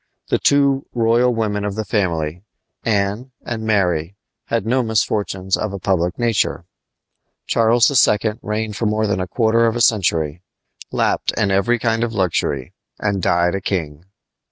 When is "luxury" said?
12.13-12.73